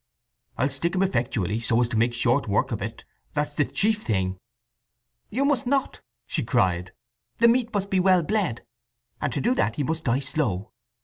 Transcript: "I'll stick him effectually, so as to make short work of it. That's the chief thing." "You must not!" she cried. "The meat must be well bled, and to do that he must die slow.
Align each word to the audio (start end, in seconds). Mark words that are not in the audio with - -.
"I'll 0.57 0.69
stick 0.71 0.95
him 0.95 1.03
effectually, 1.03 1.59
so 1.59 1.79
as 1.79 1.87
to 1.89 1.95
make 1.95 2.15
short 2.15 2.47
work 2.47 2.71
of 2.71 2.81
it. 2.81 3.05
That's 3.33 3.53
the 3.53 3.65
chief 3.65 4.01
thing." 4.01 4.39
"You 5.29 5.45
must 5.45 5.67
not!" 5.67 6.01
she 6.25 6.41
cried. 6.41 6.91
"The 7.37 7.47
meat 7.47 7.71
must 7.71 7.91
be 7.91 7.99
well 7.99 8.23
bled, 8.23 8.65
and 9.21 9.31
to 9.31 9.39
do 9.39 9.53
that 9.53 9.75
he 9.75 9.83
must 9.83 10.05
die 10.05 10.17
slow. 10.21 10.71